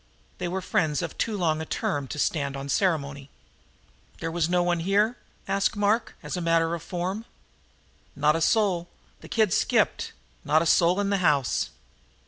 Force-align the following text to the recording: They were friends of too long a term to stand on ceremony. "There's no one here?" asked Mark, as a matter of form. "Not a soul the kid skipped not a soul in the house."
They 0.39 0.47
were 0.47 0.63
friends 0.63 1.03
of 1.03 1.15
too 1.19 1.37
long 1.37 1.61
a 1.61 1.63
term 1.67 2.07
to 2.07 2.17
stand 2.17 2.57
on 2.57 2.69
ceremony. 2.69 3.29
"There's 4.19 4.49
no 4.49 4.63
one 4.63 4.79
here?" 4.79 5.15
asked 5.47 5.75
Mark, 5.75 6.15
as 6.23 6.35
a 6.35 6.41
matter 6.41 6.73
of 6.73 6.81
form. 6.81 7.25
"Not 8.15 8.35
a 8.35 8.41
soul 8.41 8.89
the 9.19 9.29
kid 9.29 9.53
skipped 9.53 10.11
not 10.43 10.63
a 10.63 10.65
soul 10.65 10.99
in 10.99 11.11
the 11.11 11.17
house." 11.17 11.69